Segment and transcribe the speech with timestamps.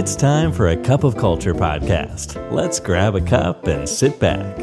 [0.00, 2.28] It's time for a cup of culture podcast.
[2.58, 4.54] Let's grab a cup and sit back.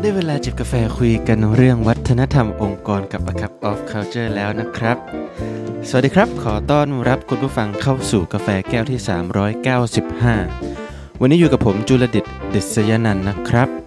[0.00, 4.96] ได้เวลาจิบกาแฟคุยกันเรื่องวัฒนธรรมองค์กรกับ A Cup of Culture แล้วนะครับ
[5.88, 9.00] สวัสดีครับ ขอต้อนรับคุณผู้ฟังเข้าสู่กาแฟแก้วที่
[10.14, 12.24] 395 วันนี้อยู่กับผมจุลดิต
[12.54, 13.83] ดิษยนันนะครับ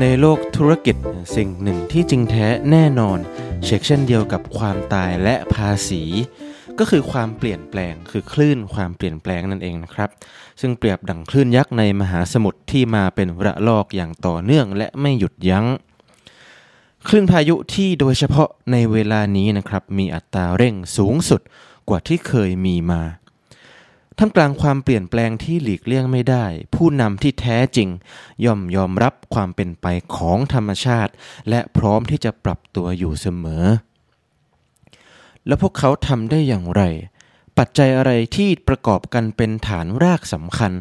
[0.00, 0.96] ในโลกธุรกิจ
[1.36, 3.18] สิ่งหนึ่งที่จริงแท้แน่นอน
[3.64, 6.02] เช็คเช่นเดียวกับความตายและภาษี
[6.78, 10.10] ก็คือความเปลี่ยนแปลงคือคลื่นความเปลี่ยนแปลงนั่นเองนะครับ
[10.60, 15.66] ซึ่งเปรียบดังคลื่นยักษ์ในมหาสมุทรที่มาเป็นระลอกอย่างต่อเนื่องและไม่หยุดยัง้ง
[17.08, 21.40] คลื่นพายุที่โดยเฉพาะในเวลานี้นะครับมีอัตราเร่งสูงสุด
[21.88, 23.02] กว่าที่เคยมีมา
[24.18, 27.88] ท่ามกลางความเปลี่ยนแปลงที่หลีกเลี่ยงไม่ได้ ผู้นำที่แท้จริง
[28.44, 31.12] ย่อมยอมรับความเป็นไปของธรรมชาติ
[31.48, 33.64] และพร้อมที่จะปรับตัวอยู่เสมอ
[35.46, 36.82] แล้วพวกเขาทำได้อย่างไร
[37.58, 40.72] ปัจจัยอะไรที่ประกอบกันเป็นฐานรากสำคัญ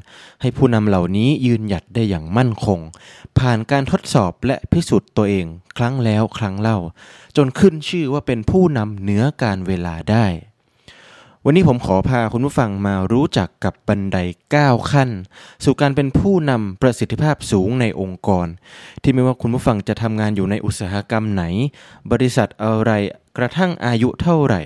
[0.42, 2.80] ให้ผู้นำเหล่านี้ยืนหยัดได้อย่างมั่นคง
[3.40, 5.46] ผ่านการทดสอบและพิสูจน์ตัวเอง
[5.78, 6.78] ครั้งแล้วครั้งเล่า
[7.38, 10.26] จนขึ้นชื่อว่าเป็นผู้นำเหนือการเวลาได้
[11.46, 14.18] วันนี้ผมขอพาคุณผู้ฟังมารู้จักกับบันได
[14.56, 15.10] 9 ขั้น
[15.64, 18.48] สู่การเป็นผู้นำประสิทธิภาพสูงในองค์กร
[19.04, 21.44] ที่ไม่ว่าคุณผู้ฟังจะทำงานอยู่ในอุตสาหกรรมไหน
[22.12, 22.92] บริษัทอะไร
[23.38, 24.62] กระทั่งอายุเท่าไหร่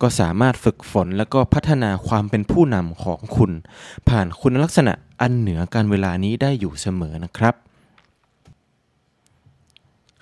[0.00, 3.52] ก็สามารถฝึกฝนและก็พัฒนาความเป็นผู้นำของคุณ
[4.08, 7.54] ผ่านคุณลักษณะอันเหนือการเวลานี้ได้อยู่เสมอนะครับ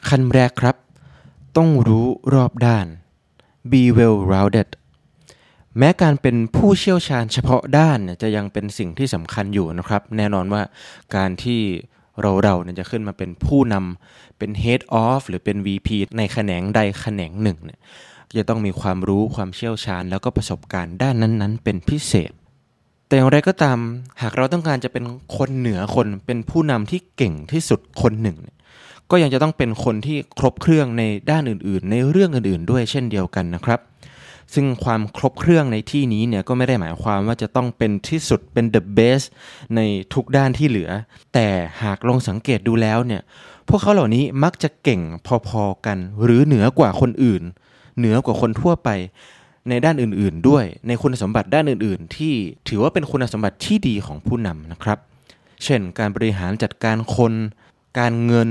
[0.09, 0.77] ขั้นแรกครับ
[1.57, 2.87] ต้องรู้รอบด้าน
[3.71, 4.69] be well rounded
[5.79, 10.63] แม้การเป็นผู้เชี่ยวชาญเฉพาะด้านเนี่ยจะยังเป็นสิ่งที่สำคัญอยู่นะครับ แน่นอนว่า
[11.17, 11.61] การที่
[12.21, 17.81] เราเราเนี่ยจะขึ้นมาเป็นผู้นำเป็น head of หรือเป็น VP ในแขนงใดแขนงหนึ่งเนี่ย
[18.39, 22.33] จะต้องมีความรู้ความเชี่ยวชาญ แล้วก็ประสบการณ์ด้านนั้นๆ เป็นพิเศษ
[23.07, 23.79] แต่อย่างไรก็ตาม
[24.23, 25.05] หากเราต้องการจะเป็น
[25.37, 28.39] คนเหนือคนเป็นผู้นำที่เก่งที่สุดคนหนึ่ง
[29.11, 33.81] ก็ยังจะต้องเป็นคนที่ครบเครื่องในด้านอื่น ๆ ในเรื่องอื่น ๆ ด้วยเช่นเดียวกันนะครับ
[34.55, 39.27] ซึ่งความครบเครื่องในที่นี้เนี่ยก็ไม่ได้หมายความว่าจะต้องเป็นที่สุดเป็น the best
[39.77, 39.81] ใน
[40.15, 40.91] ทุกด้านที่เหลือ
[41.35, 41.49] แต่
[41.83, 43.23] หากลองสังเกตดูแล้วเนี่ย
[43.69, 45.03] พวกเขาเหล่านี้มักจะเก่ง
[45.49, 47.43] พอๆกัน หรือเหนือกว่าคนอื่น
[47.99, 48.89] เหนือกว่าคนทั่วไป
[49.69, 52.35] ในด้านอื่นๆ ด้วยในคุณสมบัติด้านอื่นๆ ที่
[52.69, 54.99] ถือว่าเป็นคุณสมบัติที่ดีของผู้นำนะครับ
[55.65, 57.33] เช่น การบริหารจัดการคน
[57.99, 58.51] การเงิน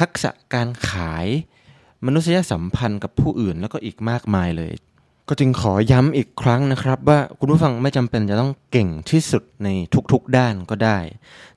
[0.00, 1.26] ทักษะการขาย
[2.06, 4.72] มนุษยสัมพันธ์กับผู้อื่นแล้วก็อีกมากมายเลย
[5.28, 9.68] ก็จึงขอย้ำอีกครั้งนะครับ ว่าคุณผู้ฟังไม่จำเป็นจะต้องเก่งที่สุดใน
[10.12, 10.98] ทุกๆด้านก็ได้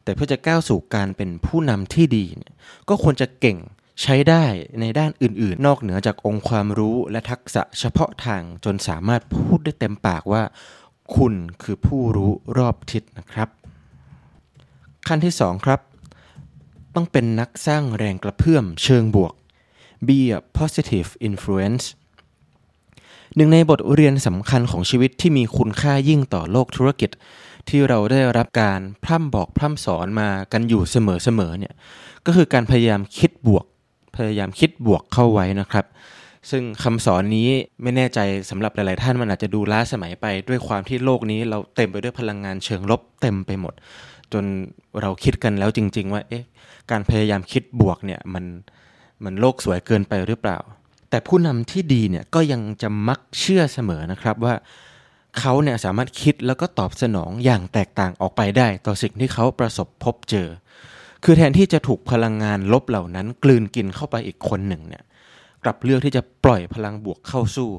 [0.03, 2.53] แต่เพื่อจะก้าวสู่การเป็นผู้นำที่ดีเนี่ย
[2.89, 3.57] ก็ควรจะเก่ง
[4.01, 4.45] ใช้ได้
[4.79, 10.43] ในด้านอื่นๆ นอกเหนือจากองค์ความรู้และทักษะเฉพาะทางจนสามารถพูดได้เต็มปากว่า
[11.15, 11.33] คุณ
[11.63, 13.49] คือผู้รู้รอบทิศนะครับ
[15.07, 15.79] ขั้นที่สองครับ
[16.95, 19.33] ต้องเป็นนักสร้างแรงกระเพื่อมเชิงบวก
[20.07, 21.85] be a positive influence
[23.35, 27.09] หนึ่งในบทเรียนสำคัญของชีวิตที่มีคุณค่ายิ่งต่อโลกธุรกิจ
[27.69, 31.73] ที่เราได้รับการพร่ำบอกพร่ำสอนมากันอยู่เสมอๆเนี่ย
[32.25, 33.65] ก็คือการพยายามคิดบวก
[34.15, 35.85] พยายามคิดบวกเข้าไว้นะครับ
[36.49, 37.49] ซึ่งคำสอนนี้
[37.81, 43.73] ไม่แน่ใจสำหรับหลาย ๆ ท่านมันอาจจะดูล้าสมัยไปด้วยความที่โลกนี้เราเต็มไปด้วยพลังงานเชิงลบเต็มไปหมด
[44.33, 44.43] จน
[45.01, 46.43] เราคิดกันแล้วจริง ๆ ว่าเอ๊ะ
[46.91, 48.45] การพยายามคิดบวกเนี่ยมัน
[49.23, 50.57] มันโลกสวยเกินไปหรือเปล่า
[51.11, 54.55] แต่ผู้นำที่ดีเนี่ยก็ยังจะมักเชื่อเสมอนะครับว่า
[55.39, 60.47] เขาเนี่ยสามารถคิดแล้วก็ตอบสนองอย่างแตกต่างออกไปได้ ต่อสิ่งที่เขาประสบพบเจอ
[61.23, 65.03] คือแทนที่จะถูกพลังงานลบเหล่านั้น กลืนกินเข้าไปอีกคนหนึ่งเนี่ย
[65.63, 67.69] กลับเลือกที่จะปล่อยพลังบวกเข้าสู้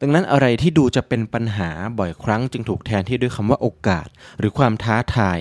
[0.00, 5.38] ดังนั้นอะไรที่ดูจะเป็นปัญหาบ่อยครั้งจึงถูกแทนที่ด้วยคำว่าโอกาส หรือความท้าทาย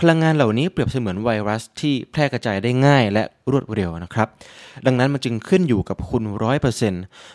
[0.00, 4.28] พลังงานเหล่านี้เปรียบเสมือนไวรัสที่แพร่กระจายได้ง่ายและรวดเร็วนะครับ
[4.86, 6.94] ดังนั้นมันจึงขึ้นอยู่กับคุณร้อยเปอร์เซน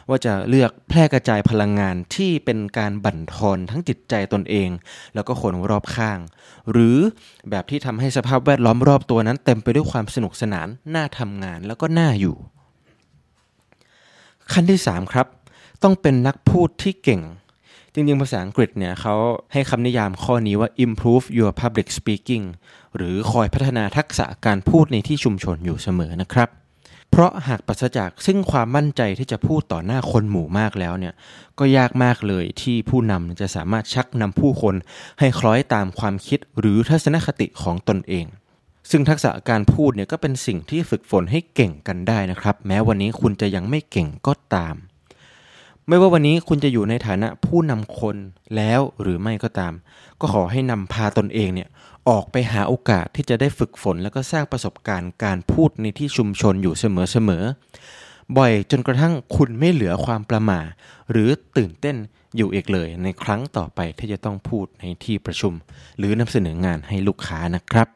[0.10, 4.70] ว่าจะเลือกแพร่กระจายพลังงานที่เป็นการบั่นทอนทั้งจิตใจตนเอง
[5.16, 6.20] แล้วก็คนรอบข้าง
[6.72, 6.98] หรือ
[7.50, 12.36] แบบที่ทำให้สภาพแวดล้อมรอบตัวนั้น เต็มไปด้วยความสนุกสนานน่าทำงานแล้วก็น่าอยู่
[14.52, 15.28] ขั้นที่ 3 ครับ
[15.84, 17.22] ต้องเป็นนักพูดที่เก่ง
[18.00, 19.16] จริงๆ ภาษาอังกฤษเนี่ยเขา
[19.54, 22.46] ให้คำนิยามข้อนี้ว่า improve your public speaking
[22.96, 26.50] หรือคอยพัฒนาทักษะการพูดในที่ชุมชนอยู่เสมอนะครับ
[27.12, 31.14] เพราะหากปราศจากซึ่งความมั่นใจที่จะพูดต่อหน้าคนหมู่มากแล้วเนี่ย
[31.60, 34.76] ก็ยากมากเลยที่ผู้นำจะสามารถชักนำผู้คน
[35.20, 38.26] ให้คล้อยตามความคิดหรือทัศนคติของตนเอง
[38.92, 44.76] ซึ่งทักษะการพูดเนี่ยก็เป็นสิ่งที่ฝึกฝนให้เก่งกันได้นะครับ แม้วันนี้คุณจะยังไม่เก่งก็ตาม
[45.92, 48.16] ไม่ว่าวันนี้คุณจะอยู่ในฐานะผู้นำคน
[48.56, 49.74] แล้วหรือไม่ก็ตาม
[50.20, 51.70] ก็ขอให้นำพาตนเองเนี่ย
[52.10, 60.62] ออกไปหาโอกาสที่จะได้ฝึกฝน แล้วก็สร้างประสบการณ์การพูดในที่ชุมชนอยู่เสมอๆบ่อยจนกระทั่งคุณไม่เหลือความประหม่า
[61.12, 61.96] หรือตื่นเต้น
[62.36, 65.54] อยู่อีกเลย ในครั้งต่อไปที่จะต้องพูดในที่ประชุม
[65.98, 67.88] หรือนำเสนองานให้ลูกค้านะครับ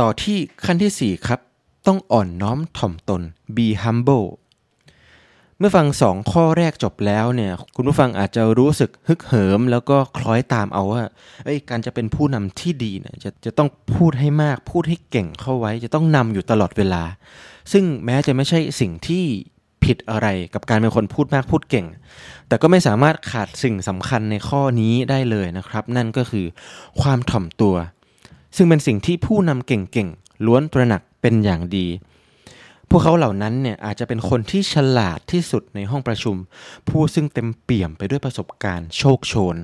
[0.00, 1.40] ต่อที่ขั้นที่ 4 ครับ
[1.86, 3.22] ต้องอ่อนน้อมถ่อมตน
[3.56, 4.26] be humble
[5.58, 11.02] เมื่อฟังสองข้อแรกจบแล้วเนี่ยคุณผู้ฟังอาจจะรู้สึกฮึกเหิม แล้วก็คล้อยตามเอาว่า
[11.44, 17.02] เอ้การจะเป็นผู้นำที่ดีเนี่ยจะจะต้องพูดให้มากพูดให้เก่งเข้าไว้ จะต้องนำอยู่ตลอดเวลา
[17.72, 19.24] ซึ่งแม้จะไม่ใช่สิ่งที่
[19.84, 21.86] ผิดอะไรกับการเป็นคนพูดมากพูดเก่ง
[22.48, 26.46] แต่ก็ไม่สามารถขาดสิ่งสำคัญในข้อนี้ได้เลยนะครับ นั่นก็คือ
[27.00, 27.74] ความถ่อมตัว
[28.56, 31.86] ซึ่งเป็นสิ่งที่ผู้นำเก่งๆล้วนตระหนักเป็นอย่างดี
[32.90, 36.36] พวกเขาเหล่านั้นเนี่ยอาจจะเป็นคนที่ฉลาดที่สุดในห้องประชุม
[36.88, 39.56] ผู้ซึ่งเต็มเปี่ยมไปด้วยประสบการณ์โชคโชน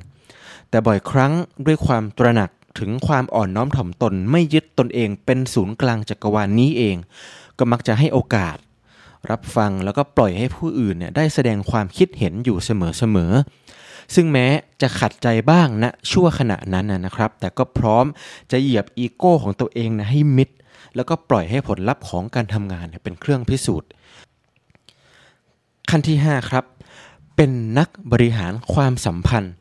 [0.71, 1.33] แต่บ่อยครั้ง
[1.67, 6.97] ด้วยความตระหนักถึงความอ่อนน้อมถ่อมตนไม่ยึดตนเองเป็นศูนย์กลางจักรวาลนนี้เอง
[7.59, 8.57] ก็มักจะให้โอกาส
[9.31, 14.47] รับฟังแล้วก็ปล่อยให้ผู้อื่นเนี่ยได้แสดงความคิดเห็นอยู่เสมอๆซึ่งแม้
[14.83, 18.07] จะขัดใจบ้างณนะชั่วขณะนั้นนะครับ แต่ก็พร้อม
[18.51, 20.49] จะเหยียบอีโก้ของตัวเองนะให้มิด
[20.97, 23.89] แล้วก็ปล่อยให้ผลลัพธ์ของการทำงานเป็นเครื่องพิสูจน์
[25.91, 26.65] ขั้นที่ 5 ครับ
[27.37, 29.55] เป็นนักบริหารความสัมพันธ์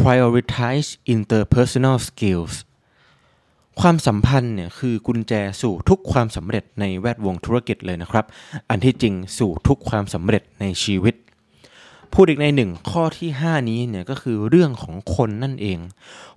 [0.00, 2.54] prioritize interpersonal skills
[3.80, 5.32] ความสัมพันธ์เนี่ยคือกุญแจ
[5.62, 8.24] สู่ทุกความสำเร็จในแวดวงธุรกิจเลยนะครับ
[8.70, 11.14] อันที่จริงสู่ทุกความสำเร็จในชีวิต
[12.14, 15.78] พูดอีกในหนึ่งข้อที่ 5 นี้เนี่ยก็คือเรื่องของคนนั่นเอง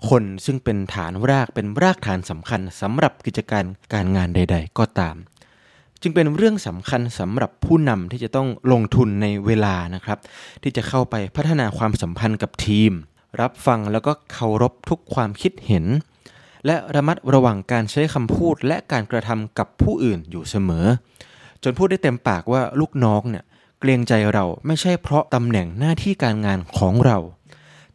[0.10, 3.64] คนซึ่งเป็นฐานรากเป็นรากฐานสำคัญสำหรับกิจการ
[3.94, 5.16] การงานใด ๆ ก็ตาม
[6.02, 10.18] จึงเป็นเรื่องสำคัญสำหรับผู้นำที่จะต้องลงทุนในเวลานะครับ
[10.64, 12.92] ที่จะเข้าไปพัฒนาความสัมพันธ์กับทีม
[13.42, 15.86] รับฟังแล้วก็เคารพทุกความคิดเห็น
[16.66, 20.86] และระมัดระวังการใช้คำพูดและการกระทำกับผู้อื่นอยู่เสมอ
[21.64, 23.44] จนพูดได้เต็มปากว่าลูกน้องเนี่ย
[23.80, 27.18] เกรงใจเราไม่ใช่เพราะตำแหน่งหน้าที่การงานของเรา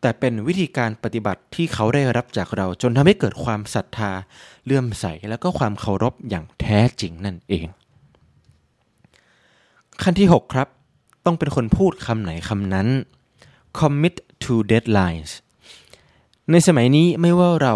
[0.01, 4.13] แต่เป็นวิธีการปฏิบัติที่เขาได้รับจากเราจนทำให้เกิดความศรัทธา
[4.65, 7.67] เลื่อมใสและก็ความเคารพอย่างแท้จริงนั่นเอง
[10.03, 10.69] ขั้นที่ 6 ครับ
[11.25, 12.89] ต้องเป็นคนพูดคำไหนคำนั้น
[13.79, 15.31] commit to deadlines
[16.51, 17.75] ในสมัยนี้ไม่ว่าเรา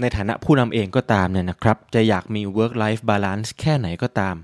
[0.00, 4.36] ในฐานะผู้นำเองก็ตามเนี่ยนะครับ จะอยากมี work life balance แค่ไหนก็ตาม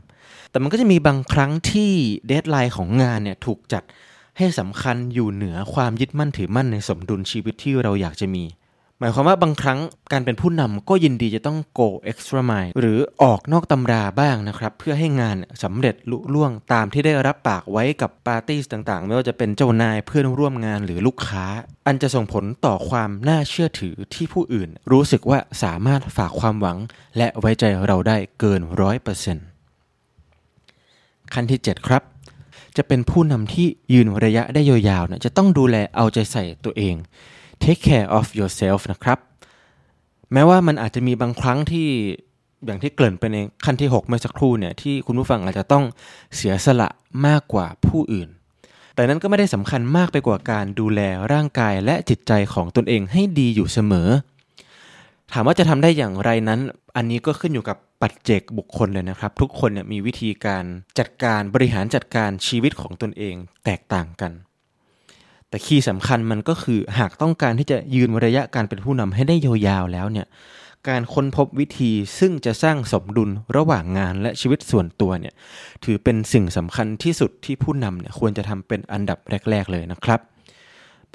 [0.50, 1.92] แต่มันก็จะมีบางครั้งที่
[2.26, 3.82] deadline ของงานเนี่ยถูกจัด
[4.38, 8.44] ให้สำคัญอยู่เหนือความยึดมั่นถือมั่นในสมดุลชีวิตที่เราอยากจะมี
[9.00, 9.78] หมายความว่าบางครั้ง
[10.12, 21.44] การเป็นผู้นำก็ยินดีจะต้อง go extra mile หรือออกนอกตำราบ้างนะครับ เพื่อให้งานสำเร็จลุล่วงตามที่ได้รับปากไว้กับปาร์ตี้ต่างๆ ไม่ว่าจะเป็นเจ้านายเพื่อนร่วมงานหรือลูกค้า
[21.86, 26.78] อันจะส่งผลต่อความน่าเชื่อถือที่ผู้อื่น รู้สึกว่าสามารถฝากความหวัง
[27.16, 29.46] และไว้ใจเราได้เกินร้อยเปอร์เซ็นต์
[31.34, 32.02] ขั้นที่ 7 ครับ
[32.76, 36.94] จะเป็นผู้นำที่ยืนระยะได้ยาวๆนะจะต้องดูแลเอาใจใส่ตัวเอง
[37.62, 39.18] take care of yourself นะครับ
[40.32, 41.88] แม้ว่ามันอาจจะมีบางครั้งที่
[42.66, 45.84] อย่างที่เกริ่นไปในขั้นที่ 6 เมื่อสักครู่เนี่ยที่คุณผู้ฟังอาจจะต้อง
[46.36, 46.88] เสียสละ
[47.26, 48.28] มากกว่าผู้อื่น
[48.94, 51.00] แต่นั้นก็ไม่ได้สำคัญมากไปกว่าการดูแล
[51.32, 54.08] ร่างกายและจิตใจของตนเองให้ดีอยู่เสมอ
[55.32, 56.60] ถามว่าจะทำได้อย่างไรนั้น
[56.96, 60.64] อันนี้ก็ขึ้นอยู่กับปัจเจกบุคคลเลยนะครับ ทุกคนเนี่ยมีวิธีการ
[60.98, 64.32] จัดการบริหารจัดการชีวิตของตนเองแตกต่างกัน
[65.48, 70.26] แต่คีย์สำคัญมันก็คือหากต้องการที่จะยืนระยะการเป็นผู้นำให้ได้ยาวๆแล้วเนี่ย
[70.88, 75.34] การค้นพบวิธีซึ่งจะสร้างสมดุลระหว่างงานและชีวิตส่วนตัวเนี่ย
[75.84, 79.18] ถือเป็นสิ่งสำคัญที่สุดที่ผู้นำเนี่ยควรจะทำเป็นอันดับ
[79.50, 80.20] แรก ๆ เลยนะครับ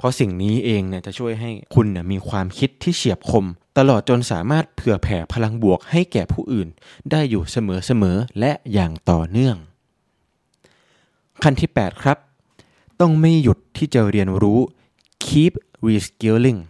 [0.00, 3.46] เพราะสิ่งนี้เองเนี่ยจะช่วยให้คุณเนี่ยมีความคิดที่เฉียบคม
[3.78, 6.68] ตลอดจนสามารถเผื่อแผ่พลังบวกให้แก่ผู้อื่น
[7.10, 9.56] ได้อยู่เสมอๆและอย่างต่อเนื่อง
[11.42, 12.18] ขั้นที่ 8 ครับ
[13.00, 14.60] ต้องไม่หยุดที่จะเรียนรู้
[15.26, 15.52] keep
[15.86, 16.60] reskilling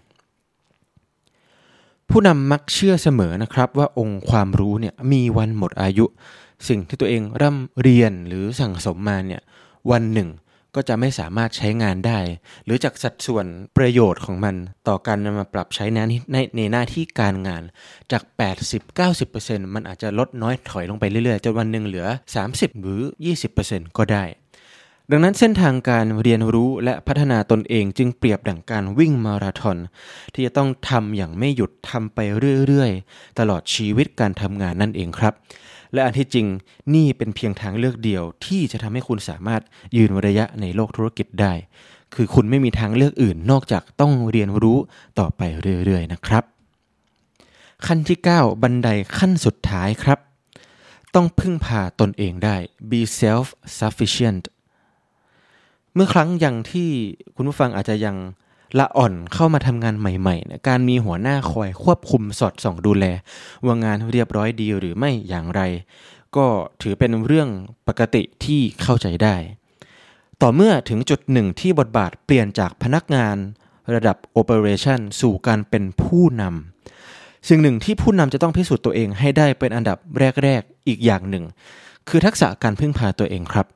[2.10, 6.06] ผู้นำมักเชื่อเสมอนะครับว่าองค์ความรู้เนี่ยมีวันหมดอายุ
[6.68, 9.42] สิ่งที่ตัวเองร่ำเรียนหรือสั่งสมมาเนี่ย
[9.90, 10.28] วันหนึ่ง
[10.74, 12.18] ก็จะไม่สามารถใช้งานได้
[12.64, 13.46] หรือจากสัดส่วน
[13.76, 14.54] ประโยชน์ของมัน
[14.88, 15.98] ต่อการนำมาปรับใช้ใน
[16.32, 17.62] ในในหน้าที่การงาน
[18.12, 18.22] จาก
[18.98, 22.06] 80-90%มันอาจจะลดน้อยถอยลงไปเรื่อยๆ จนวันหนึ่งเหลือ
[22.44, 23.02] 30 หรือ
[23.50, 24.24] 20%ก็ได้
[25.12, 29.78] ดังนั้นเส้นทางการเรียนรู้และพัฒนาตนเองจึงเปรียบดังการวิ่งมาราธอน
[30.34, 32.18] ที่จะต้องทำอย่างไม่หยุดทำไป
[32.66, 35.34] เรื่อยๆ ตลอดชีวิตการทำงานนั่นเองครับ
[35.92, 36.47] และอันที่จริง
[36.94, 39.62] นี่เป็นเพียงทางเลือกเดียวที่จะทำให้คุณสามารถ
[39.97, 41.52] ยืนระยะในโลกธุรกิจได้
[42.14, 44.78] คือคุณไม่มีทางเลือกอื่นนอกจากต้องเรียนรู้
[45.18, 45.42] ต่อไป
[45.85, 46.44] เรื่อยๆนะครับ
[47.87, 50.18] ขั้นที่ 9 บันไดขั้นสุดท้ายครับ
[51.14, 52.56] ต้องพึ่งพาตนเองได้
[52.90, 53.47] be self
[53.78, 54.44] sufficient
[55.94, 56.90] เมื่อครั้งยังที่
[57.37, 58.16] คุณผู้ฟังอาจจะยัง
[58.78, 63.04] ละอ่อนเข้ามาทำงานใหม่ๆนะการมีหัวหน้าคอยควบคุมสอดส่องดูแล
[63.64, 65.60] ว่างานเรียบร้อยดีหรือไม่อย่างไร
[66.36, 66.46] ก็
[66.82, 67.48] ถือเป็นเรื่อง
[67.88, 69.36] ปกติที่เข้าใจได้
[70.42, 73.36] ต่อเมื่อถึงจุดหนึ่งที่บทบาทเปลี่ยนจากพนักงาน
[73.94, 79.98] ระดับ Operation สู่การเป็นผู้นำสิ่งหนึ่งที่ผู้นำจะต้องพิสูจน์ตัวเองให้ได้เป็นอันดับ
[80.42, 81.44] แรกๆอีกอย่างหนึ่ง
[82.08, 83.66] คือทักษะการพึ่งพาตัวเองครับ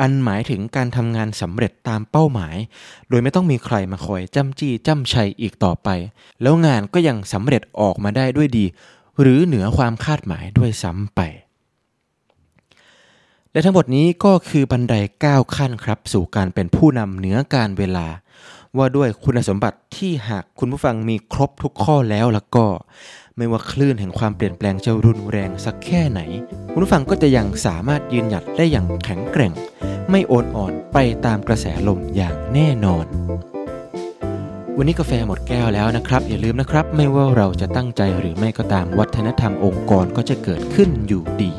[0.00, 2.56] อันหมายถึงการทำงานสำเร็จตามเป้าหมาย
[3.08, 5.88] โดยไม่ต้องมีใครมาคอยจ้ำจี้จ้ำชัยอีกต่อไป
[6.42, 8.64] แล้วงานก็ยังสำเร็จออกมาได้ด้วยดี
[9.20, 11.20] หรือเหนือความคาดหมายด้วยซ้ำไป
[13.52, 18.06] และทั้งหมดนี้ก็คือบันไดก้าวขั้นครับ สู่การเป็นผู้นำเหนือการเวลา
[18.78, 22.66] ว่าด้วยคุณสมบัติที่หากคุณผู้ฟังมีครบทุกข้อแล้วแล้วก็
[23.36, 26.20] ไม่ว่าคลื่นแห่งความเปลี่ยนแปลงจะรุนแรงสักแค่ไหน
[26.72, 29.52] คุณผู้ฟังก็จะยังสามารถยืนหยัดได้อย่างแข็งแกร่ง
[30.10, 33.06] ไม่โอนอ่อนไปตามกระแสลมอย่างแน่นอน
[34.76, 41.52] วันนี้กาแฟหมดแก้วแล้วนะครับ อย่าลืมนะครับ ไม่ว่าเราจะตั้งใจหรือไม่ก็ตามวัฒนธรรมองค์กรก็จะเกิดขึ้นอยู่ดี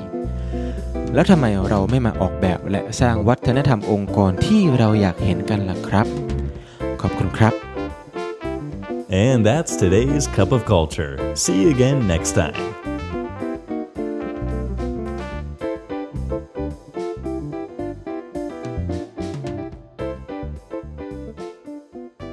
[1.14, 6.08] แล้วทำไมเราไม่มาออกแบบและสร้างวัฒนธรรมองค์กรที่เราอยากเห็นกันล่ะครับ
[7.05, 7.55] ขอบคุณครับ
[9.27, 11.13] And that's today's Cup of Culture.
[11.35, 12.55] See you again next time.